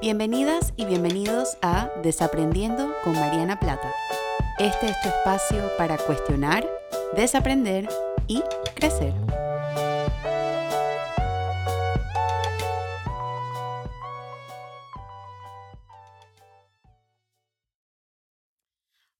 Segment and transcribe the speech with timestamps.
[0.00, 3.92] Bienvenidas y bienvenidos a Desaprendiendo con Mariana Plata.
[4.58, 6.66] Este es tu espacio para cuestionar,
[7.14, 7.86] desaprender
[8.26, 8.42] y
[8.74, 9.12] crecer.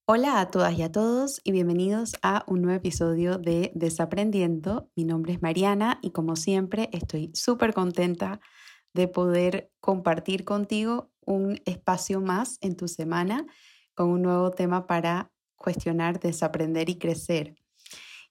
[0.06, 4.90] Hola a todas y a todos y bienvenidos a un nuevo episodio de Desaprendiendo.
[4.96, 8.40] Mi nombre es Mariana y como siempre estoy súper contenta
[8.92, 13.46] de poder compartir contigo un espacio más en tu semana
[13.94, 17.54] con un nuevo tema para cuestionar, desaprender y crecer.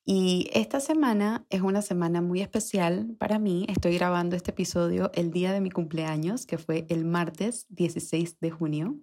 [0.05, 3.66] Y esta semana es una semana muy especial para mí.
[3.70, 8.50] Estoy grabando este episodio el día de mi cumpleaños, que fue el martes 16 de
[8.50, 8.98] junio.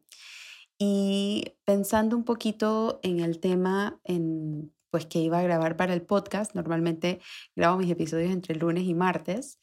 [0.78, 6.02] Y pensando un poquito en el tema en, pues, que iba a grabar para el
[6.02, 7.20] podcast, normalmente
[7.54, 9.60] grabo mis episodios entre lunes y martes,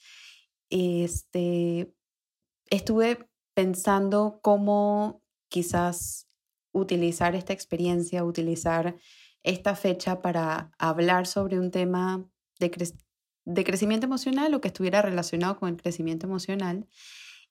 [0.73, 1.93] este,
[2.69, 6.27] estuve pensando cómo quizás
[6.71, 8.97] utilizar esta experiencia, utilizar
[9.43, 12.25] esta fecha para hablar sobre un tema
[12.59, 12.71] de,
[13.63, 16.87] crecimiento emocional o que estuviera relacionado con el crecimiento emocional.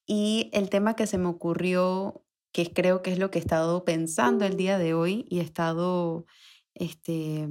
[0.05, 3.85] Y el tema que se me ocurrió que creo que es lo que he estado
[3.85, 6.27] pensando el día de hoy y he estado
[6.75, 7.49] este,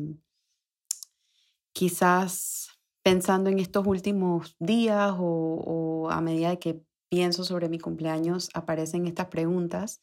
[1.72, 9.06] quizás pensando en estos últimos días o, a medida que pienso sobre mi cumpleaños aparecen
[9.06, 10.02] estas preguntas,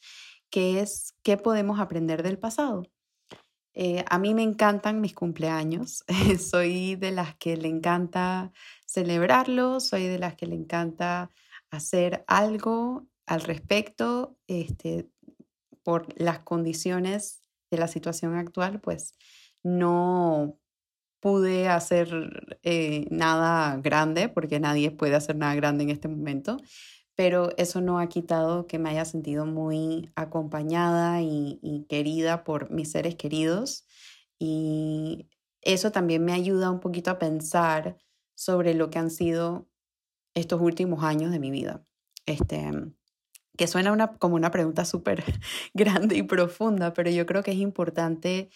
[0.51, 2.83] que es, ¿qué podemos aprender del pasado?
[3.75, 6.05] Eh, a mí me encantan mis cumpleaños,
[6.41, 8.53] soy de las que le encanta
[8.87, 11.31] celebrarlos, soy de las que le encanta
[11.71, 15.09] hacer algo al respecto, este,
[15.83, 19.15] por las condiciones de la situación actual, pues
[19.63, 20.59] no
[21.21, 26.59] pude hacer eh, nada grande, porque nadie puede hacer nada grande en este momento,
[27.15, 32.93] pero eso no ha quitado que me haya sentido muy acompañada y, querida por mis
[32.93, 33.85] seres queridos.
[34.39, 35.29] Y
[35.63, 37.97] eso también me ayuda un poquito a pensar
[38.37, 39.69] sobre lo que han sido
[40.35, 41.85] estos últimos años de mi vida.
[42.25, 42.71] Este,
[43.59, 45.25] que suena como una pregunta súper
[45.75, 48.49] grande y profunda, pero yo creo que es importante,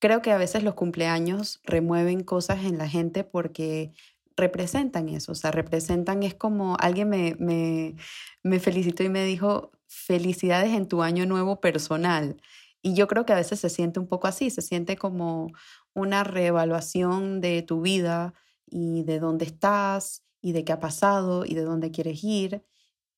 [0.00, 3.92] creo que a veces los cumpleaños remueven cosas en la gente porque
[4.36, 7.94] representan eso, o sea, representan, es como alguien me, me,
[8.42, 12.40] me felicitó y me dijo, felicidades en tu año nuevo personal.
[12.82, 15.52] Y yo creo que a veces se siente un poco así, se siente como
[15.94, 18.34] una reevaluación de tu vida
[18.66, 22.64] y de dónde estás y de qué ha pasado y de dónde quieres ir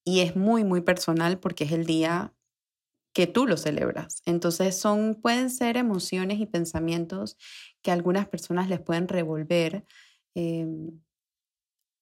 [0.05, 2.33] y es muy, muy personal porque es el día
[3.13, 4.23] que tú lo celebras.
[4.27, 7.37] Entonces son, pueden ser emociones y pensamientos
[7.83, 9.85] que algunas personas les pueden revolver.
[10.35, 11.01] Em,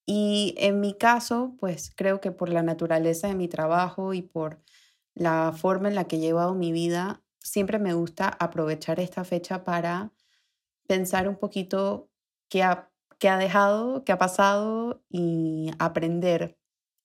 [0.06, 4.60] y en mi caso, pues creo que por la naturaleza de mi trabajo y por
[5.14, 9.64] la forma en la que he llevado mi vida, siempre me gusta aprovechar esta fecha
[9.64, 10.12] para
[10.86, 12.10] pensar un poquito
[12.48, 16.58] qué ha, qué ha dejado, qué ha pasado y aprender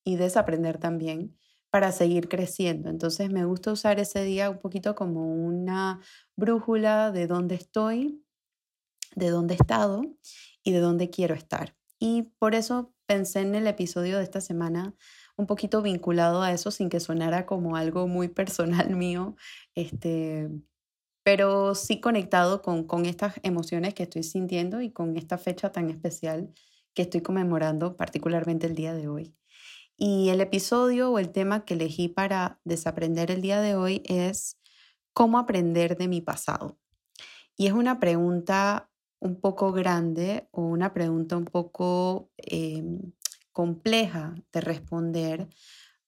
[0.03, 1.37] y desaprender también
[1.75, 2.90] para seguir creciendo.
[2.90, 6.00] Entonces me gusta usar ese día un poquito como una
[6.38, 8.24] brújula de dónde estoy,
[9.13, 10.03] de dónde he estado
[10.64, 11.75] y de dónde quiero estar.
[12.00, 14.96] Y por eso pensé en el episodio de esta semana
[15.35, 19.35] un poquito vinculado a eso sin que sonara como algo muy personal mío,
[19.74, 20.50] este,
[21.24, 25.90] pero sí conectado con, con estas emociones que estoy sintiendo y con esta fecha tan
[25.90, 26.53] especial
[26.94, 29.35] que estoy conmemorando particularmente el día de hoy.
[29.97, 34.59] Y el episodio o el tema que elegí para desaprender el día de hoy es
[35.13, 36.78] cómo aprender de mi pasado.
[37.56, 38.89] Y es una pregunta
[39.19, 43.13] un poco grande o una pregunta un poco em,
[43.53, 45.47] compleja de responder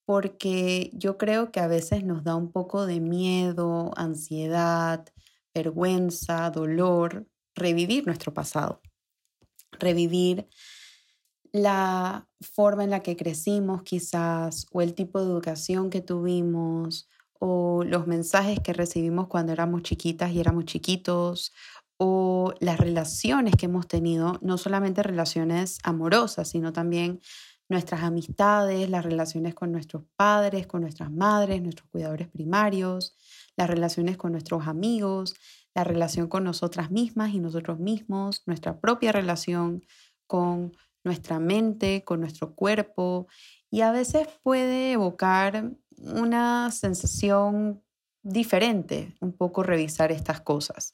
[0.06, 5.06] porque yo creo que a veces nos da un poco de miedo, ansiedad,
[5.54, 8.82] vergüenza, dolor, revivir nuestro pasado,
[9.72, 10.48] revivir
[11.58, 17.10] la forma en la que crecimos quizás, o el tipo de educación que tuvimos,
[17.40, 21.54] o los mensajes que recibimos cuando éramos chiquitas y éramos chiquitos,
[21.98, 27.22] o las relaciones que hemos tenido, no solamente relaciones amorosas, sino también
[27.70, 33.16] nuestras amistades, las relaciones con nuestros padres, con nuestras madres, nuestros cuidadores primarios,
[33.58, 35.36] las relaciones con nuestros amigos,
[35.76, 39.84] la relación con nosotras mismas y nosotros mismos, nuestra propia relación
[40.28, 40.74] con
[41.08, 43.28] nuestra mente, con nuestro cuerpo
[43.72, 47.84] y a veces puede evocar una sensación
[48.22, 50.94] diferente, un poco revisar estas cosas.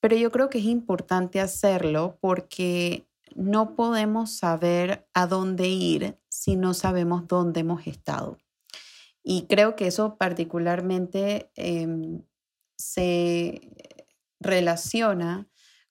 [0.00, 6.56] Pero yo creo que es importante hacerlo porque no podemos saber a dónde ir si
[6.56, 8.38] no sabemos dónde hemos estado.
[9.22, 12.22] Y creo que eso particularmente em,
[12.76, 13.60] se
[14.40, 15.48] relaciona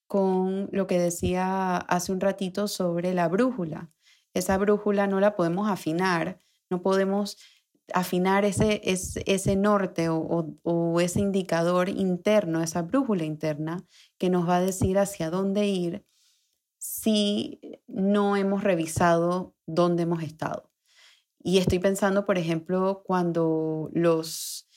[0.07, 3.91] con lo que decía hace un ratito sobre la brújula.
[4.33, 6.39] Esa brújula no la podemos afinar,
[6.69, 7.37] no podemos
[7.93, 13.85] afinar ese, ese, norte o, ese indicador interno, esa brújula interna
[14.17, 16.05] que nos va a decir hacia dónde ir
[16.77, 20.69] si no hemos revisado dónde hemos estado.
[21.39, 24.67] Y estoy pensando, por ejemplo, cuando los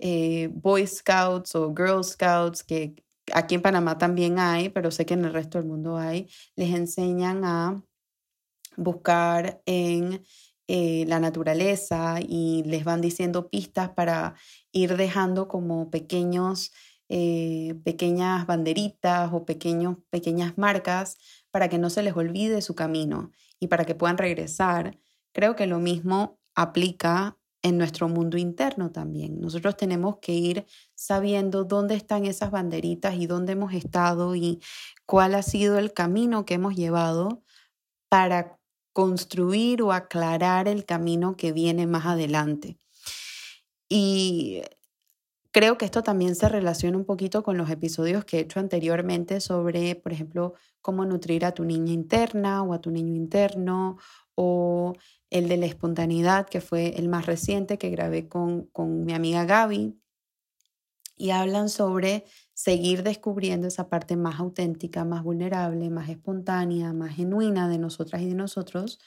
[0.00, 2.94] eh, Boy Scouts o Girl Scouts, que
[3.34, 6.74] aquí en Panamá también hay, pero sé que en el resto del mundo hay, les
[6.74, 7.82] enseñan a
[8.76, 10.24] buscar en
[10.68, 14.36] eh, la naturaleza y les van diciendo pistas para
[14.70, 16.70] ir dejando como pequeños,
[17.08, 21.18] eh, pequeñas banderitas o pequeños, pequeñas marcas
[21.50, 24.96] para que no se les olvide su camino y para que puedan regresar.
[25.32, 29.40] Creo que lo mismo aplica en nuestro mundo interno también.
[29.40, 34.60] Nosotros tenemos que ir sabiendo dónde están esas banderitas y dónde hemos estado y
[35.06, 37.42] cuál ha sido el camino que hemos llevado
[38.08, 38.58] para
[38.92, 42.78] construir o aclarar el camino que viene más adelante.
[43.88, 44.62] Y
[45.52, 49.40] creo que esto también se relaciona un poquito con los episodios que he hecho anteriormente
[49.40, 53.98] sobre, por ejemplo, cómo nutrir a tu niña interna o a tu niño interno
[54.42, 54.94] o
[55.28, 59.44] el de la espontaneidad, que fue el más reciente que grabé con, con mi amiga
[59.44, 60.00] Gaby.
[61.14, 67.68] Y hablan sobre seguir descubriendo esa parte más auténtica, más vulnerable, más espontánea, más genuina
[67.68, 68.98] de nosotras y de nosotros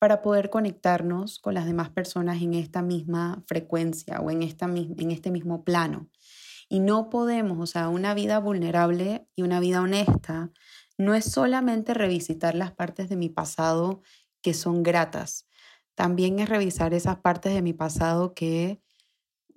[0.00, 5.10] para poder conectarnos con las demás personas en esta misma frecuencia o en, esta, en
[5.12, 6.08] este mismo plano.
[6.68, 10.50] Y no podemos, o sea, una vida vulnerable y una vida honesta
[10.98, 14.02] no es solamente revisitar las partes de mi pasado
[14.42, 15.46] que son gratas,
[15.94, 18.82] también es revisar esas partes de mi pasado que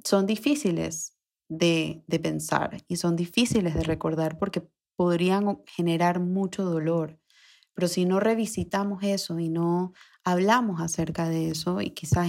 [0.04, 1.18] son difíciles
[1.50, 7.20] de, de pensar y son difíciles de recordar porque podrían generar mucho dolor.
[7.74, 9.94] Pero si no revisitamos eso y no
[10.24, 12.28] hablamos acerca de eso, y quizás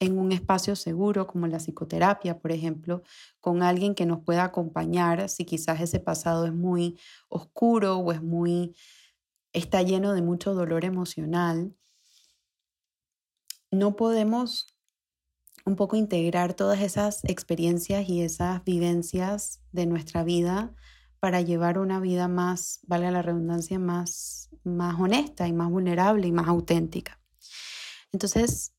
[0.00, 3.02] en un espacio seguro como la psicoterapia, por ejemplo,
[3.40, 6.98] con alguien que nos pueda acompañar, si quizás ese pasado es muy
[7.28, 8.76] oscuro o es muy,
[9.52, 11.72] está lleno de mucho dolor emocional,
[13.70, 14.76] no podemos
[15.64, 20.74] un poco integrar todas esas experiencias y esas vivencias de nuestra vida
[21.20, 26.32] para llevar una vida más, vale la redundancia, más, más honesta y más vulnerable y
[26.32, 27.20] más auténtica.
[28.10, 28.72] Entonces,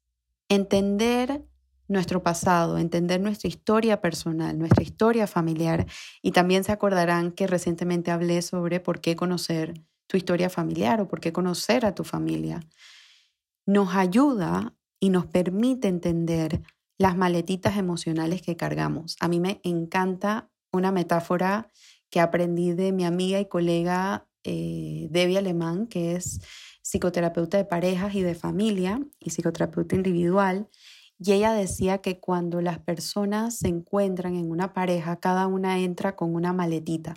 [0.50, 1.46] entender
[1.88, 5.86] nuestro pasado, entender nuestra historia personal, nuestra historia familiar,
[6.22, 9.74] y también se acordarán que recientemente hablé sobre por qué conocer
[10.08, 12.62] tu historia familiar o por qué conocer a tu familia,
[13.66, 16.62] nos ayuda y nos permite entender
[16.98, 19.18] las maletitas emocionales que cargamos.
[19.20, 21.70] A mí me encanta una metáfora
[22.10, 26.40] que aprendí de mi amiga y colega eh, Debbie Alemán, que es
[26.84, 30.70] psicoterapeuta de parejas y de familia y psicoterapeuta individual.
[31.18, 36.16] Y ella decía que cuando las personas se encuentran en una pareja, cada una entra
[36.16, 37.16] con una maletita.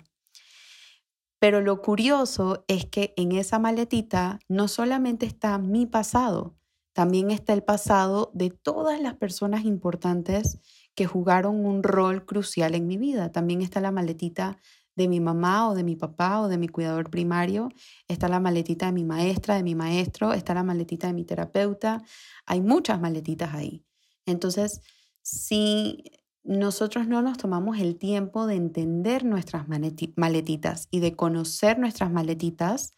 [1.39, 6.55] Pero lo curioso es que en esa maletita no solamente está mi pasado,
[6.95, 10.59] también está el pasado de todas las personas importantes
[10.95, 13.33] que jugaron un rol crucial en mi vida.
[13.33, 14.57] También está la maletita
[14.95, 17.67] de mi mamá o de mi papá o de mi cuidador primario,
[18.07, 22.01] está la maletita de mi maestra, de mi maestro, está la maletita de mi terapeuta.
[22.45, 23.83] Hay muchas maletitas ahí.
[24.25, 24.79] Entonces,
[25.21, 26.01] si
[26.45, 32.95] nosotros no nos tomamos el tiempo de entender nuestras maletitas y de conocer nuestras maletitas,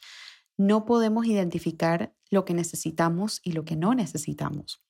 [0.56, 4.82] no podemos identificar lo que necesitamos y lo que no necesitamos.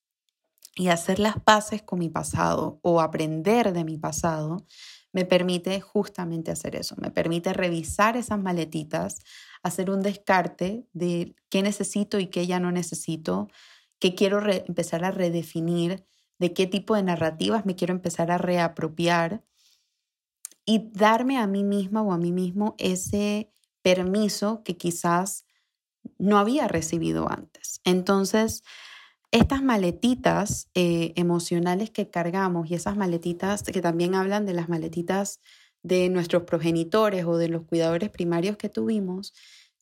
[0.75, 4.65] Y hacer las paces con mi pasado o aprender de mi pasado
[5.11, 9.19] me permite justamente hacer eso, me permite revisar esas maletitas,
[9.63, 13.47] hacer un descarte de qué necesito y qué ya no necesito,
[13.97, 16.05] qué quiero empezar a redefinir,
[16.37, 19.43] de qué tipo de narrativas me quiero empezar a reapropiar
[20.65, 23.49] y darme a mí misma o a mí mismo ese
[23.81, 25.46] permiso que quizás
[26.17, 27.81] no había recibido antes.
[27.83, 28.63] Entonces,
[29.31, 35.41] estas maletitas eh, emocionales que cargamos y esas maletitas que también hablan de las maletitas
[35.83, 39.33] de nuestros progenitores o de los cuidadores primarios que tuvimos,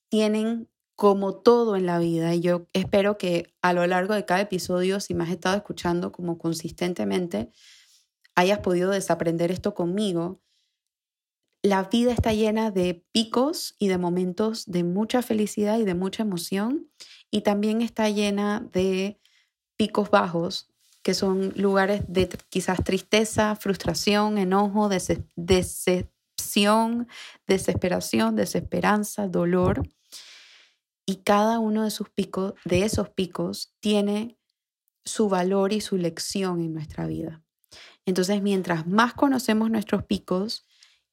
[0.10, 4.42] tienen como todo en la vida, y yo espero que a lo largo de cada
[4.42, 7.52] episodio, si me has estado escuchando como consistentemente,
[8.34, 10.42] hayas podido desaprender esto conmigo,
[11.66, 16.22] la vida está llena de picos y de momentos de mucha felicidad y de mucha
[16.22, 16.92] emoción
[17.32, 19.20] y también está llena de
[19.76, 20.70] picos bajos
[21.02, 27.08] que son lugares de quizás tristeza, frustración, enojo, decepción,
[27.48, 29.88] desesperación, desesperanza, dolor.
[31.06, 34.40] Y cada uno picos, de esos picos tiene
[35.04, 37.44] su valor y su lección en nuestra vida.
[38.08, 40.66] Entonces, mientras más conocemos nuestros picos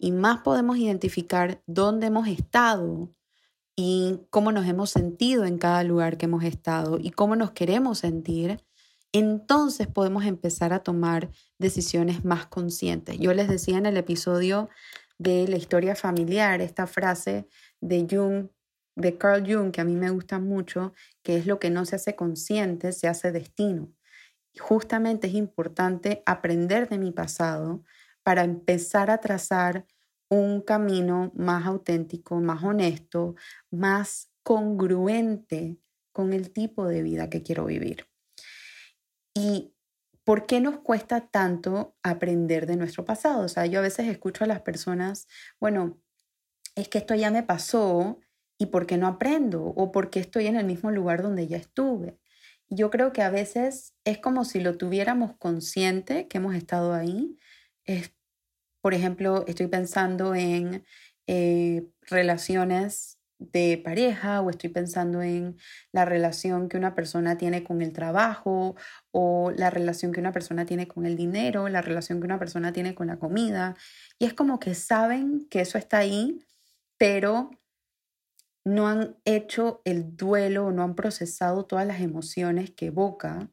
[0.03, 3.15] y más podemos identificar dónde hemos estado
[3.77, 8.01] y cómo nos hemos sentido en cada lugar que hemos estado y cómo nos queremos
[8.01, 8.61] sentir,
[9.13, 13.17] entonces podemos empezar a tomar decisiones más conscientes.
[13.21, 14.71] Yo les decía en el episodio
[15.19, 17.47] de la historia familiar esta frase
[17.81, 18.49] de Jung,
[18.97, 21.95] de Carl Jung, que a mí me gusta mucho, que es lo que no se
[21.95, 23.93] hace consciente, se hace destino.
[24.59, 27.85] Justamente es importante aprender de mi pasado
[28.23, 29.87] para empezar a trazar
[30.29, 33.35] un camino más auténtico, más honesto,
[33.71, 35.79] más congruente
[36.13, 38.07] con el tipo de vida que quiero vivir.
[39.35, 39.75] ¿Y
[40.25, 43.45] por qué nos cuesta tanto aprender de nuestro pasado?
[43.45, 45.27] O sea, yo a veces escucho a las personas,
[45.61, 46.01] bueno,
[46.75, 48.21] es que esto ya me pasó
[48.59, 49.65] y ¿por qué no aprendo?
[49.65, 52.19] O ¿por qué estoy en el mismo lugar donde ya estuve?
[52.75, 57.37] yo creo que a veces es como si lo tuviéramos consciente que hemos estado ahí.
[57.87, 58.13] Es,
[58.81, 60.85] por ejemplo, estoy pensando en
[61.27, 65.57] eh, relaciones de pareja o estoy pensando en
[65.91, 68.77] la relación que una persona tiene con el trabajo
[69.11, 72.73] o la relación que una persona tiene con el dinero, la relación que una persona
[72.73, 73.75] tiene con la comida.
[74.19, 76.39] Y es como que saben que eso está ahí,
[76.99, 77.51] pero
[78.65, 83.51] no han hecho el duelo no han procesado todas las emociones que evoca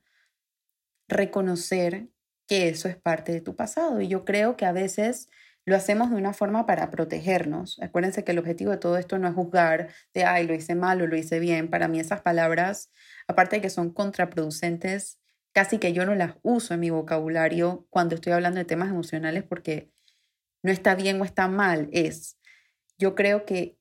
[1.07, 2.09] reconocer
[2.49, 4.01] que eso es parte de tu pasado.
[4.01, 5.29] Y yo creo que a veces
[5.65, 7.79] lo hacemos de una forma para protegernos.
[7.79, 10.99] Acuérdense que el objetivo de todo esto no es juzgar de, ay, lo hice mal
[11.01, 11.69] o lo hice bien.
[11.69, 12.91] Para mí esas palabras,
[13.27, 15.19] aparte de que son contraproducentes,
[15.53, 19.43] casi que yo no las uso en mi vocabulario cuando estoy hablando de temas emocionales
[19.43, 19.91] porque
[20.63, 22.39] no está bien o está mal, es.
[22.97, 23.77] Yo creo que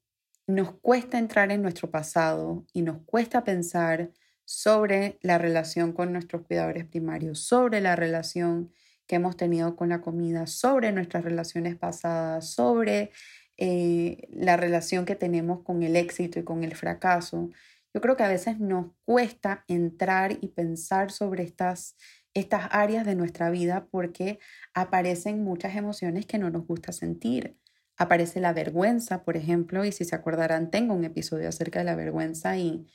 [0.47, 4.11] nos cuesta entrar en nuestro pasado y nos cuesta pensar
[4.49, 8.73] sobre la relación con nuestros cuidadores primarios, sobre la relación
[9.07, 13.11] que hemos tenido con la comida, sobre nuestras relaciones pasadas, sobre
[13.59, 17.51] eh, la relación que tenemos con el éxito y con el fracaso.
[17.93, 21.95] Yo creo que a veces nos cuesta entrar y pensar sobre estas,
[22.33, 24.39] estas áreas de nuestra vida porque
[24.73, 27.59] aparecen muchas emociones que no nos gusta sentir
[27.99, 31.97] aparece la vergüenza, por ejemplo, y si se acordarán, tengo un episodio acerca de la
[31.97, 32.87] vergüenza y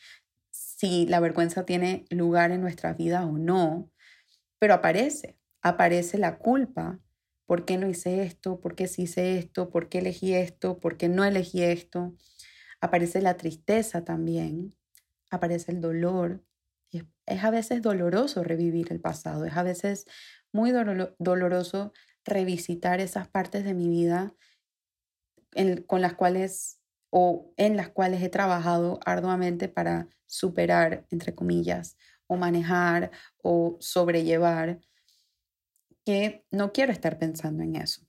[0.84, 3.90] si la vergüenza tiene lugar en nuestra vida o no,
[4.60, 7.00] pero aparece, aparece la culpa.
[7.46, 8.60] ¿Por qué no hice esto?
[8.60, 9.70] ¿Por qué sí hice esto?
[9.70, 10.82] ¿Por qué elegí esto?
[10.82, 12.18] ¿Por qué no elegí esto?
[12.82, 14.76] Aparece la tristeza también,
[15.32, 16.44] aparece el dolor.
[16.92, 17.06] Es,
[17.42, 20.06] a veces doloroso revivir el pasado, es a veces
[20.52, 20.74] muy
[21.18, 21.94] doloroso
[22.26, 24.36] revisitar esas partes de mi vida
[25.88, 26.83] con las cuales
[27.16, 34.80] o en las cuales he trabajado arduamente para superar, entre comillas, o manejar o sobrellevar,
[36.04, 38.02] que no quiero estar pensando en eso.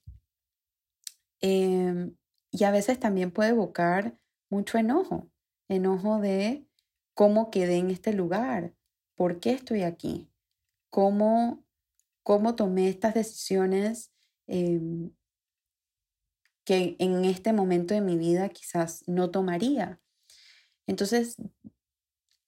[1.43, 2.17] Em,
[2.51, 4.17] y a veces también puede evocar
[4.49, 5.31] mucho enojo,
[5.69, 6.67] enojo de
[7.13, 8.73] cómo quedé en este lugar,
[9.17, 10.31] por qué estoy aquí,
[10.89, 11.63] cómo,
[12.23, 14.15] cómo tomé estas decisiones
[14.47, 15.11] em,
[16.65, 20.01] que en este momento de mi vida quizás no tomaría.
[20.87, 21.37] Entonces,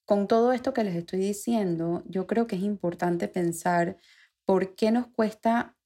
[0.04, 3.98] con todo esto que les estoy diciendo, yo creo que es importante pensar
[4.44, 5.76] por qué nos cuesta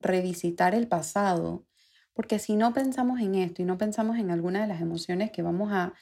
[0.00, 1.66] revisitar el pasado,
[2.14, 5.42] porque si no pensamos en esto y no pensamos en alguna de las emociones que
[5.42, 5.92] vamos a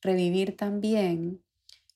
[0.00, 1.42] revivir también,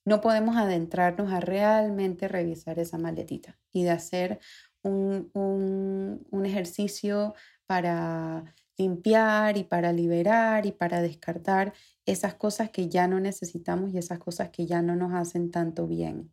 [0.05, 4.39] no podemos adentrarnos a realmente revisar esa maletita y de hacer
[4.83, 7.35] un, un, un ejercicio
[7.67, 13.99] para limpiar y para liberar y para descartar esas cosas que ya no necesitamos y
[13.99, 16.33] esas cosas que ya no nos hacen tanto bien.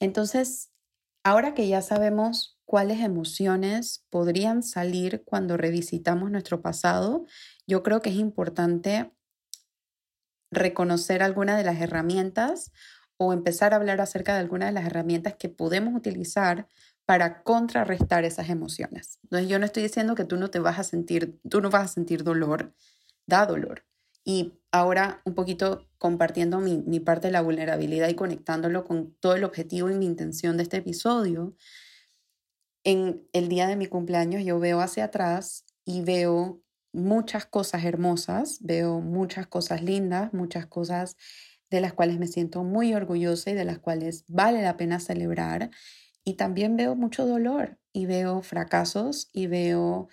[0.00, 0.70] Entonces,
[1.22, 7.26] ahora que ya sabemos cuáles emociones podrían salir cuando revisitamos nuestro pasado,
[7.66, 9.12] yo creo que es importante
[10.50, 12.72] reconocer algunas de las herramientas
[13.16, 16.66] o empezar a hablar acerca de algunas de las herramientas que podemos utilizar
[17.12, 19.18] para contrarrestar esas emociones.
[19.24, 21.84] Entonces yo no estoy diciendo que tú no te vas a sentir, tú no vas
[21.84, 22.74] a sentir dolor,
[23.26, 23.84] da dolor.
[24.24, 29.34] Y ahora un poquito compartiendo mi, mi parte de la vulnerabilidad y conectándolo con todo
[29.34, 31.54] el objetivo y mi intención de este episodio,
[32.82, 36.62] en el día de mi cumpleaños yo veo hacia atrás y veo
[36.94, 41.18] muchas cosas hermosas, veo muchas cosas lindas, muchas cosas
[41.68, 45.68] de las cuales me siento muy orgullosa y de las cuales vale la pena celebrar
[46.24, 50.08] y también veo mucho dolor y veo fracasos y veo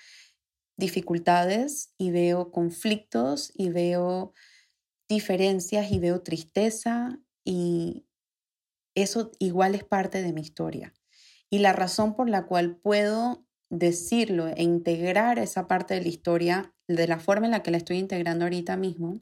[0.78, 4.34] dificultades y veo conflictos y veo
[5.08, 8.06] diferencias y veo tristeza y
[8.96, 10.94] eso igual es parte de mi historia.
[11.50, 16.74] Y la razón por la cual puedo decirlo e integrar esa parte de la historia
[16.88, 19.22] de la forma en la que la estoy integrando ahorita mismo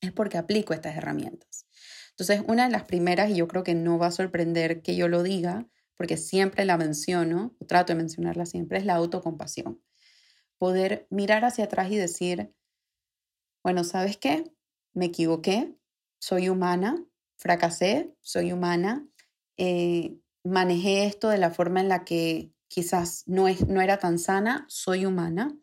[0.00, 1.66] es porque aplico estas herramientas.
[2.10, 5.08] Entonces, una de las primeras, y yo creo que no va a sorprender que yo
[5.08, 5.66] lo diga,
[5.96, 9.82] porque siempre la menciono, o trato de mencionarla siempre, es la autocompasión.
[10.58, 12.54] Poder mirar hacia atrás y decir,
[13.62, 14.52] bueno, ¿sabes qué?
[14.92, 15.76] Me equivoqué,
[16.20, 17.04] soy humana,
[17.36, 19.06] fracasé, soy humana,
[19.56, 24.18] eh, manejé esto de la forma en la que quizás no, es, no era tan
[24.18, 25.56] sana, soy humana.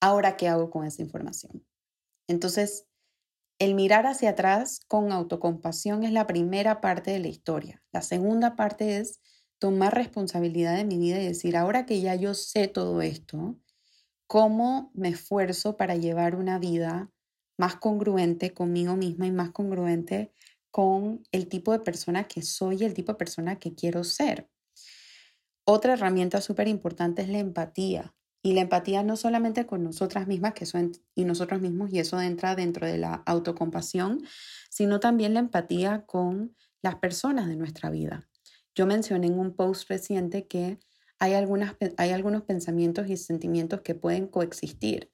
[0.00, 1.66] Ahora, ¿qué hago con esa información?
[2.28, 2.86] Entonces,
[3.58, 7.82] el mirar hacia atrás con autocompasión es la primera parte de la historia.
[7.92, 9.20] La segunda parte es
[9.60, 13.60] tomar responsabilidad de mi vida y decir, ahora que ya yo sé todo esto,
[14.26, 17.12] ¿cómo me esfuerzo para llevar una vida
[17.58, 20.32] más congruente conmigo misma y más congruente
[20.70, 24.48] con el tipo de persona que soy y el tipo de persona que quiero ser?
[25.66, 28.14] Otra herramienta súper importante es la empatía.
[28.42, 30.64] Y la empatía no solamente con nosotras mismas que
[31.14, 34.22] y nosotros mismos, y eso entra dentro de la autocompasión,
[34.70, 38.29] sino también la empatía con las personas de nuestra vida.
[38.74, 40.78] Yo mencioné en un post reciente que
[41.18, 45.10] hay, algunas, hay algunos pensamientos y sentimientos que pueden coexistir.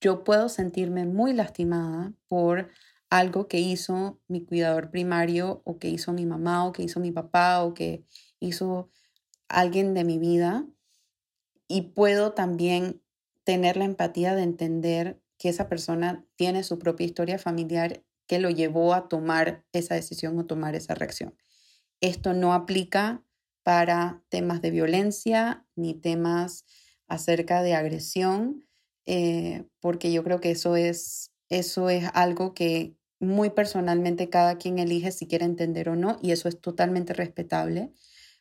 [0.00, 2.70] Yo puedo sentirme muy lastimada por
[3.10, 7.10] algo que hizo mi cuidador primario o que hizo mi mamá o que hizo mi
[7.10, 8.04] papá o que
[8.38, 8.90] hizo
[9.48, 10.66] alguien de mi vida
[11.66, 13.02] y puedo también
[13.44, 18.50] tener la empatía de entender que esa persona tiene su propia historia familiar que lo
[18.50, 21.34] llevó a tomar esa decisión o tomar esa reacción.
[22.00, 23.24] Esto no aplica
[23.62, 26.64] para temas de violencia ni temas
[27.06, 28.64] acerca de agresión,
[29.06, 34.78] eh, porque yo creo que eso es, eso es algo que muy personalmente cada quien
[34.78, 37.92] elige si quiere entender o no, y eso es totalmente respetable,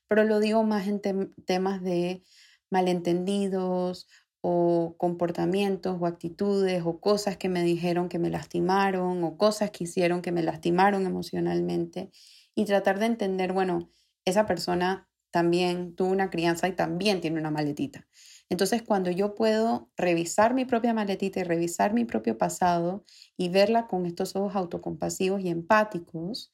[0.08, 1.02] pero lo digo más en
[1.46, 2.24] temas de
[2.70, 4.08] malentendidos
[4.42, 9.86] o comportamientos o actitudes o cosas que me dijeron que me lastimaron o cosas que
[9.86, 12.12] hicieron que me lastimaron emocionalmente
[12.58, 13.92] y tratar de entender, bueno,
[14.26, 18.08] esa persona también tuvo una crianza y también tiene una maletita.
[18.50, 23.06] Entonces, cuando yo puedo revisar mi propia maletita y revisar mi propio pasado
[23.38, 26.52] y verla con estos ojos autocompasivos y empáticos,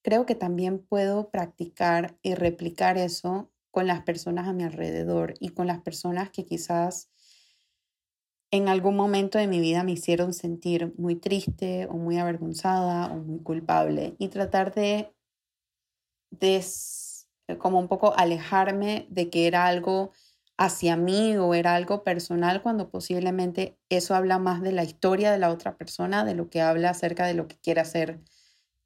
[0.00, 5.50] creo que también puedo practicar y replicar eso con las personas a mi alrededor y
[5.50, 7.10] con las personas que quizás
[8.50, 13.16] en algún momento de mi vida me hicieron sentir muy triste o muy avergonzada o
[13.16, 15.12] muy culpable y tratar de,
[16.32, 16.64] de
[17.58, 20.12] como un poco alejarme de que era algo
[20.56, 25.38] hacia mí o era algo personal cuando posiblemente eso habla más de la historia de
[25.38, 28.20] la otra persona, de lo que habla acerca de lo que quiere hacer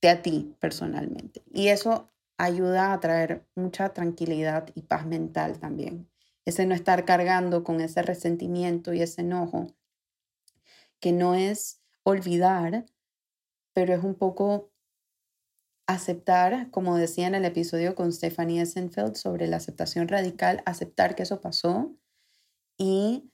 [0.00, 1.42] de a ti personalmente.
[1.52, 6.08] Y eso ayuda a traer mucha tranquilidad y paz mental también.
[6.44, 9.66] Ese no estar cargando con ese resentimiento y ese enojo,
[11.00, 12.86] que no es olvidar,
[13.72, 14.70] pero es un poco
[15.86, 21.22] aceptar, como decía en el episodio con Stephanie Essenfeld sobre la aceptación radical, aceptar que
[21.22, 21.94] eso pasó
[22.76, 23.30] y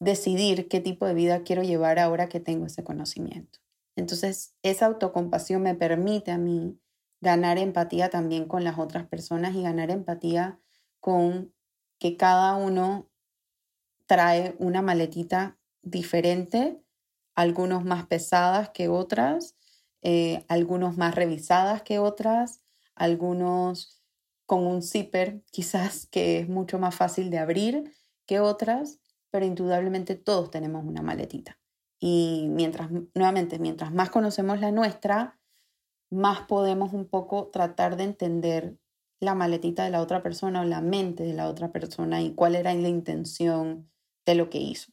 [0.00, 3.60] decidir qué tipo de vida quiero llevar ahora que tengo ese conocimiento.
[3.96, 6.80] Entonces, esa autocompasión me permite a mí
[7.20, 10.58] ganar empatía también con las otras personas y ganar empatía
[11.00, 11.52] con
[11.98, 13.08] que cada uno
[14.06, 16.82] trae una maletita diferente,
[17.34, 19.54] algunos más pesadas que otras,
[20.02, 22.62] eh, algunos más revisadas que otras,
[22.94, 24.02] algunos
[24.46, 27.94] con un zipper quizás que es mucho más fácil de abrir
[28.26, 31.58] que otras, pero indudablemente todos tenemos una maletita.
[32.00, 35.38] Y mientras, nuevamente, mientras más conocemos la nuestra,
[36.10, 38.76] más podemos un poco tratar de entender
[39.20, 42.56] la maletita de la otra persona o la mente de la otra persona y cuál
[42.56, 43.90] era la intención
[44.24, 44.92] de lo que hizo.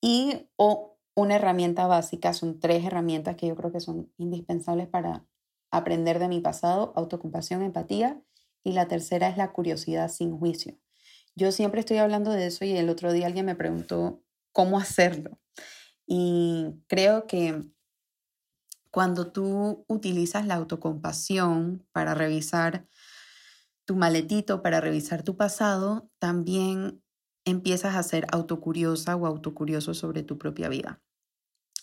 [0.00, 5.26] Y o una herramienta básica, son tres herramientas que yo creo que son indispensables para
[5.70, 8.22] aprender de mi pasado, autocompasión, empatía,
[8.64, 10.78] y la tercera es la curiosidad sin juicio.
[11.34, 14.22] Yo siempre estoy hablando de eso y el otro día alguien me preguntó
[14.52, 15.38] cómo hacerlo.
[16.06, 17.62] Y creo que
[18.90, 22.86] cuando tú utilizas la autocompasión para revisar
[23.86, 27.02] tu maletito, para revisar tu pasado, también
[27.44, 31.02] empiezas a ser autocuriosa o autocurioso sobre tu propia vida.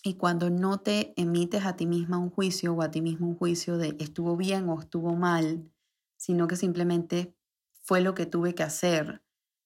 [0.02, 3.36] Y cuando no te emites a ti misma un juicio o a ti mismo un
[3.36, 5.70] juicio de estuvo bien o estuvo mal,
[6.16, 7.36] sino que simplemente
[7.82, 9.22] fue lo que tuve que hacer.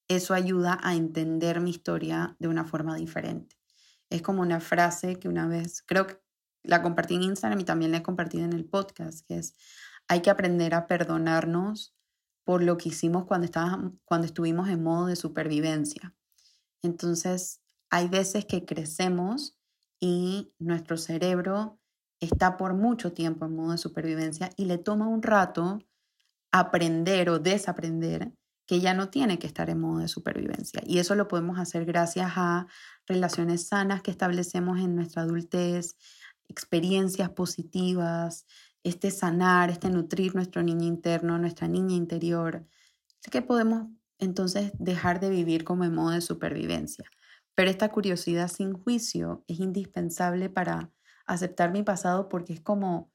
[0.09, 3.57] Eso ayuda a entender mi historia de una forma diferente.
[4.11, 6.21] Es como una frase que una vez, creo que
[6.63, 9.55] la compartí en Instagram y también la he compartido en el podcast, que es,
[10.09, 11.95] hay que aprender a perdonarnos
[12.45, 13.49] por lo que hicimos cuando,
[14.05, 16.15] cuando estuvimos en modo de supervivencia.
[16.83, 19.59] Entonces, hay veces que crecemos
[19.99, 21.81] y nuestro cerebro
[22.21, 25.81] está por mucho tiempo en modo de supervivencia y le toma un rato
[26.53, 28.33] aprender o desaprender
[28.67, 30.83] que ya no tiene que estar en modo de supervivencia.
[30.87, 32.67] Y eso lo podemos hacer gracias a
[33.07, 35.97] relaciones sanas que establecemos en nuestra adultez,
[36.49, 38.47] experiencias positivas,
[38.85, 42.67] este sanar, este nutrir nuestro niño interno, nuestra niña interior,
[43.31, 47.05] que podemos entonces dejar de vivir como en modo de supervivencia.
[47.55, 50.93] Pero esta curiosidad sin juicio es indispensable para
[51.27, 53.11] aceptar mi pasado porque es como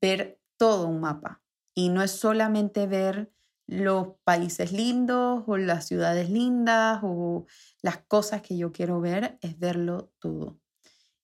[0.00, 1.42] ver todo un mapa
[1.74, 3.32] y no es solamente ver
[3.66, 7.46] los países lindos o las ciudades lindas o
[7.80, 10.58] las cosas que yo quiero ver, es verlo todo.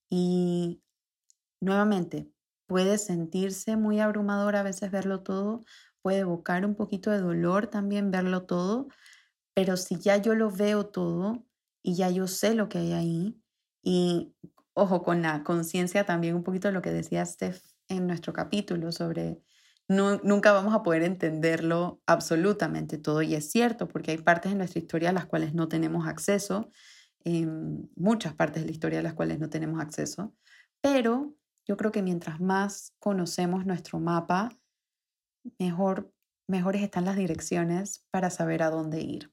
[0.09, 0.83] Y
[1.61, 2.31] nuevamente,
[2.69, 5.65] puede sentirse muy abrumador a veces verlo todo,
[6.03, 8.89] puede evocar un poquito de dolor también verlo todo,
[9.55, 11.47] pero si ya yo lo veo todo
[11.83, 13.43] y ya yo sé lo que hay ahí,
[13.83, 14.35] y
[14.75, 18.93] ojo, con la conciencia también un poquito de lo que decía Steph en nuestro capítulo
[18.93, 19.43] sobre
[19.89, 24.81] nunca vamos a poder entenderlo absolutamente todo, y es cierto, porque hay partes de nuestra
[24.81, 26.71] historia a las cuales no tenemos acceso,
[27.97, 30.35] muchas partes de la historia a las cuales no tenemos acceso,
[30.83, 31.38] pero
[31.69, 34.49] yo creo que mientras más conocemos nuestro mapa,
[35.59, 36.11] mejor,
[36.49, 39.33] mejores están las direcciones para saber a dónde ir.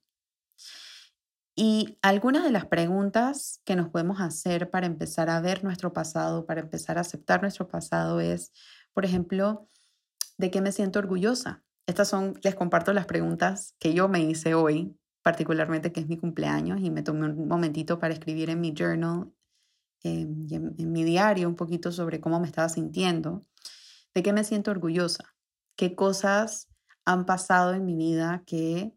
[1.56, 6.46] Y algunas de las preguntas que nos podemos hacer para empezar a ver nuestro pasado,
[6.46, 8.52] para empezar a aceptar nuestro pasado es,
[8.94, 9.70] por ejemplo,
[10.38, 11.64] ¿de qué me siento orgullosa?
[11.88, 16.18] Estas son, les comparto las preguntas que yo me hice hoy, particularmente que es mi
[16.18, 19.32] cumpleaños y me tomé un momentito para escribir en mi journal
[20.06, 23.42] Em, en, mi diario un poquito sobre cómo me estaba sintiendo,
[24.14, 25.36] de qué me siento orgullosa,
[25.76, 26.70] qué cosas
[27.06, 28.94] han pasado en mi vida que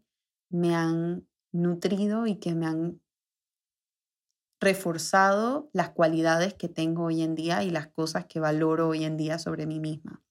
[0.51, 3.01] me han nutrido y que me han
[4.59, 9.17] reforzado las cualidades que tengo hoy en día y las cosas que valoro hoy en
[9.17, 10.21] día sobre mí misma.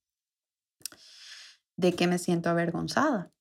[1.76, 3.32] ¿De qué me siento avergonzada?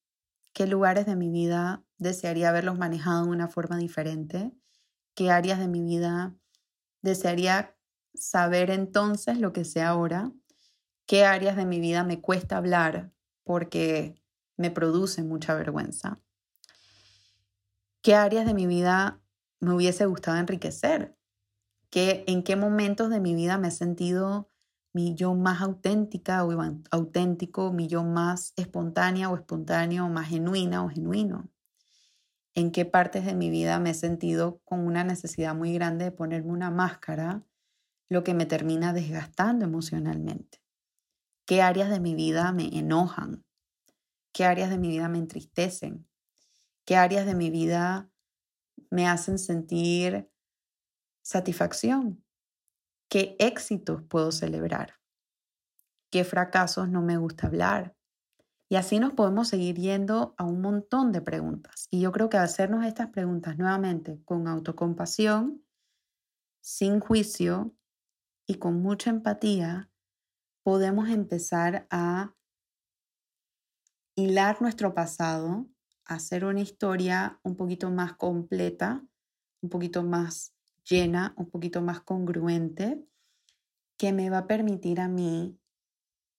[0.53, 4.53] ¿Qué lugares de mi vida desearía haberlos manejado de una forma diferente?
[5.13, 6.35] ¿Qué áreas de mi vida
[7.01, 7.75] Desearía
[8.13, 10.31] saber entonces lo que sé ahora,
[11.05, 13.11] qué áreas de mi vida me cuesta hablar
[13.43, 14.21] porque
[14.57, 16.19] me produce mucha vergüenza,
[18.01, 19.21] qué áreas de mi vida
[19.59, 21.15] me hubiese gustado enriquecer,
[21.89, 24.51] ¿Qué, en qué momentos de mi vida me he sentido
[24.93, 26.51] mi yo más auténtica o
[26.91, 31.49] auténtico, mi yo más espontánea o espontáneo, más genuina o genuino
[32.57, 36.11] en qué partes de mi vida me he sentido con una necesidad muy grande de
[36.11, 37.45] ponerme una máscara,
[38.09, 40.59] lo que me termina desgastando emocionalmente.
[41.45, 43.45] ¿Qué áreas de mi vida me enojan?
[44.33, 46.09] ¿Qué áreas de mi vida me entristecen?
[46.83, 48.09] ¿Qué áreas de mi vida
[48.89, 50.27] me hacen sentir
[51.21, 52.25] satisfacción?
[53.07, 54.95] ¿Qué éxitos puedo celebrar?
[56.09, 57.96] ¿Qué fracasos no me gusta hablar?
[58.69, 61.87] Y así nos podemos seguir yendo a un montón de preguntas.
[61.89, 65.63] Y yo creo que hacernos estas preguntas nuevamente con autocompasión,
[66.61, 67.73] sin juicio
[68.45, 69.89] y con mucha empatía,
[70.63, 72.35] podemos empezar a
[74.15, 75.67] hilar nuestro pasado,
[76.03, 79.05] hacer una historia un poquito más completa,
[79.61, 80.53] un poquito más
[80.83, 83.01] llena, un poquito más congruente,
[83.97, 85.57] que me va a permitir a mí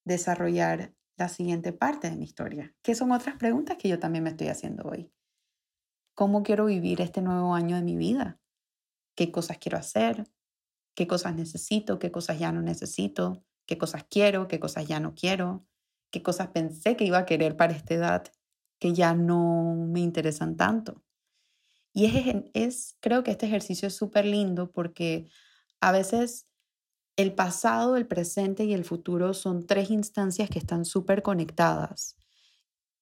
[0.05, 2.75] desarrollar la siguiente parte de mi historia?
[2.83, 5.13] ¿Qué son otras preguntas que yo también me estoy haciendo hoy?
[6.15, 8.41] ¿Cómo quiero vivir este nuevo año de mi vida?
[9.17, 10.31] ¿Qué cosas quiero hacer?
[10.95, 11.99] ¿Qué cosas necesito?
[11.99, 13.45] ¿Qué cosas ya no necesito?
[13.67, 14.49] ¿Qué cosas quiero?
[14.49, 15.67] ¿Qué cosas ya no quiero?
[16.11, 18.25] ¿Qué cosas pensé que iba a querer para esta edad
[18.79, 21.05] que ya no me interesan tanto?
[21.93, 25.29] Y es, es creo que este ejercicio es súper lindo porque
[25.81, 26.49] a veces
[27.19, 32.17] el pasado, el presente y el futuro son tres instancias que están súper conectadas.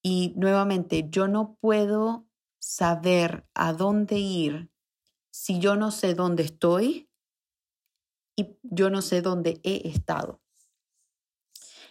[0.02, 2.26] Y nuevamente, yo no puedo
[2.58, 4.70] saber a dónde ir
[5.30, 7.10] si yo no sé dónde estoy
[8.36, 10.40] y yo no sé dónde he estado.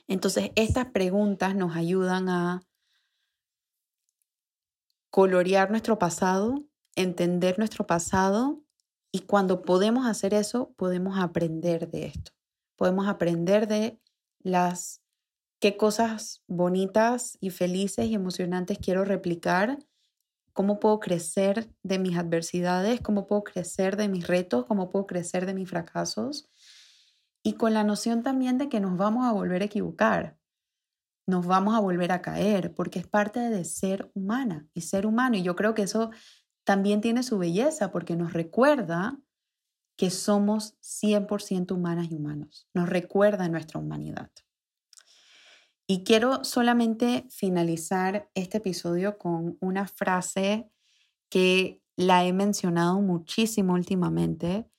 [0.07, 2.63] Entonces, estas preguntas nos ayudan a
[5.11, 8.64] colorear nuestro pasado, entender nuestro pasado
[9.15, 12.33] y cuando podemos hacer eso, podemos aprender de esto.
[12.75, 13.97] Podemos aprender de
[14.39, 15.03] las
[15.61, 19.79] qué cosas bonitas y felices y emocionantes quiero replicar,
[20.51, 25.45] cómo puedo crecer de mis adversidades, cómo puedo crecer de mis retos, cómo puedo crecer
[25.45, 26.49] de mis fracasos.
[27.41, 30.37] Y con la noción también de que nos vamos a volver a equivocar,
[31.25, 35.37] nos vamos a volver a caer, porque es parte de ser humana y ser humano.
[35.37, 36.11] Y yo creo que eso
[36.65, 39.17] también tiene su belleza, porque nos recuerda
[39.97, 42.67] que somos 100% humanas y humanos.
[42.73, 44.29] Nos recuerda nuestra humanidad.
[45.87, 50.69] Y quiero solamente finalizar este episodio con una frase
[51.29, 54.69] que la he mencionado muchísimo últimamente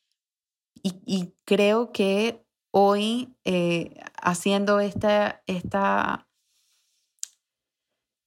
[0.82, 6.25] y, creo que hoy eh, haciendo esta, esta,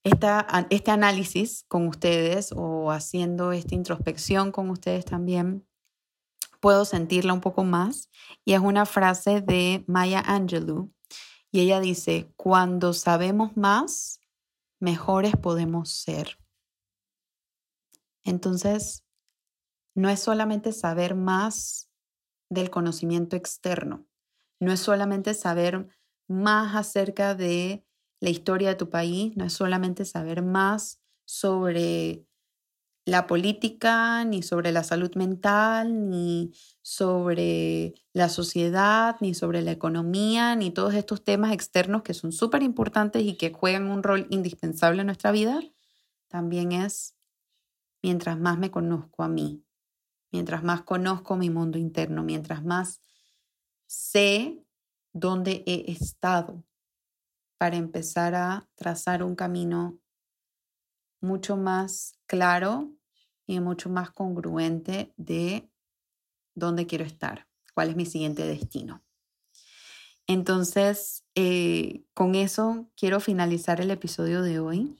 [0.03, 5.67] esta, este análisis con ustedes o haciendo esta introspección con ustedes también,
[6.59, 8.09] puedo sentirla un poco más.
[8.45, 10.91] Y es una frase de Maya Angelou
[11.51, 14.19] y ella dice, cuando sabemos más,
[14.79, 16.37] mejores podemos ser.
[18.23, 19.03] Entonces,
[19.95, 21.89] no es solamente saber más
[22.49, 24.05] del conocimiento externo,
[24.59, 25.87] no es solamente saber
[26.27, 27.85] más acerca de
[28.19, 32.25] la historia de tu país, no es solamente saber más sobre
[33.05, 36.51] la política, ni sobre la salud mental, ni
[36.81, 42.61] sobre la sociedad, ni sobre la economía, ni todos estos temas externos que son súper
[42.61, 45.59] importantes y que juegan un rol indispensable en nuestra vida,
[46.27, 47.15] también es
[48.03, 49.63] mientras más me conozco a mí,
[50.31, 53.01] mientras más conozco mi mundo interno, mientras más
[53.87, 54.63] sé
[55.13, 56.63] dónde he estado
[57.59, 59.99] para empezar a trazar un camino
[61.21, 62.89] mucho más claro
[63.45, 65.69] y mucho más congruente de
[66.55, 69.03] dónde quiero estar, cuál es mi siguiente destino.
[70.25, 74.97] Entonces, eh, con eso quiero finalizar el episodio de hoy.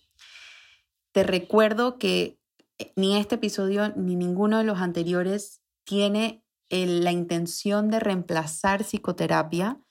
[1.14, 2.42] Te recuerdo que
[2.78, 9.82] eh, ni este episodio ni ninguno de los anteriores tiene la intención de reemplazar psicoterapia.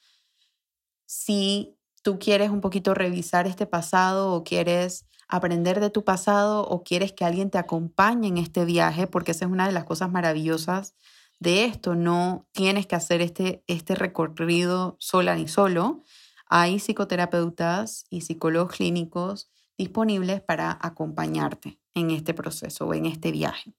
[1.06, 6.82] Si tú quieres un poquito revisar este pasado o quieres aprender de tu pasado o
[6.82, 10.10] quieres que alguien te acompañe en este viaje, porque esa es una de las cosas
[10.10, 10.94] maravillosas
[11.38, 11.94] de esto.
[11.94, 16.02] No tienes que hacer este, este recorrido sola ni solo.
[16.46, 23.74] Hay psicoterapeutas y psicólogos clínicos disponibles para acompañarte en este proceso o en este viaje.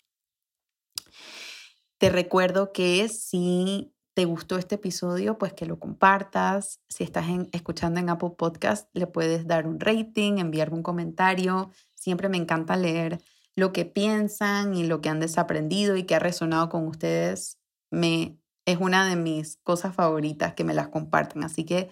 [1.98, 6.82] Te recuerdo que si te gustó este episodio, pues que lo compartas.
[6.90, 11.72] Si estás escuchando en Apple Podcast, le puedes dar un rating, enviarme un comentario.
[11.96, 13.22] Siempre me encanta leer
[13.56, 17.60] lo que piensan y lo que han desaprendido y que ha resonado con ustedes.
[17.92, 21.46] Me, es una de mis cosas favoritas que me las comparten.
[21.46, 21.90] Así que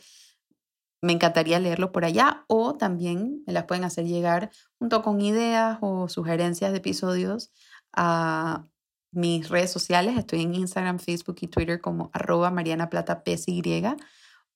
[1.02, 5.78] me encantaría leerlo por allá o también me las pueden hacer llegar junto con ideas
[5.80, 7.54] o sugerencias de episodios
[7.94, 8.68] a
[9.12, 10.18] mis redes sociales.
[10.18, 13.84] Estoy en Instagram, Facebook y Twitter como arroba Mariana Plata PSY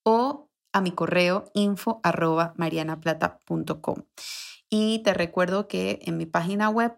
[0.04, 4.04] o a mi correo info arroba marianaplata.com.
[4.70, 6.94] Y te recuerdo que en mi página web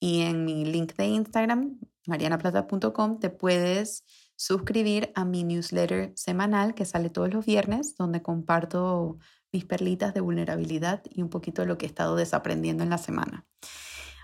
[0.00, 4.04] y en mi link de Instagram, marianaplata.com, te puedes
[4.36, 9.18] suscribir a mi newsletter semanal que sale todos los viernes, donde comparto
[9.52, 13.46] mis perlitas de vulnerabilidad y un poquito lo que he estado desaprendiendo en la semana.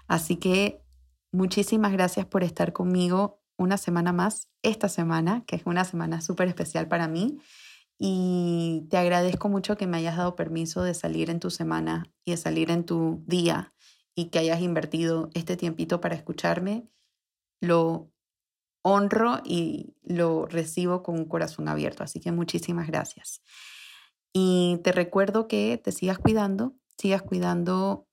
[0.09, 0.83] Así que
[1.39, 6.49] Muchísimas gracias por estar conmigo una semana más, esta semana, que es una semana súper
[6.49, 7.39] especial para mí.
[7.97, 12.33] Y te agradezco mucho que me hayas dado permiso de salir en tu semana y
[12.33, 13.73] de salir en tu día
[14.17, 16.89] y que hayas invertido este tiempito para escucharme.
[17.61, 18.11] Lo
[18.83, 22.03] honro y lo recibo con un corazón abierto.
[22.03, 23.43] Así que muchísimas gracias.
[24.33, 28.09] Y te recuerdo que te sigas cuidando, sigas cuidando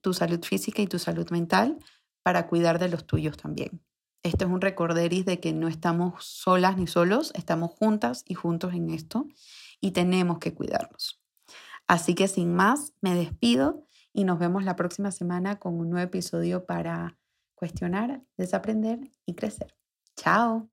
[0.00, 1.80] tu salud física y tu salud mental
[2.22, 3.82] para cuidar de los tuyos también.
[4.22, 8.72] Esto es un recorderis de que no estamos solas ni solos, estamos juntas y juntos
[8.74, 9.26] en esto
[9.80, 11.20] y tenemos que cuidarnos.
[11.88, 16.06] Así que sin más, me despido y nos vemos la próxima semana con un nuevo
[16.06, 17.18] episodio para
[17.54, 19.76] cuestionar, desaprender y crecer.
[20.16, 20.71] Chao.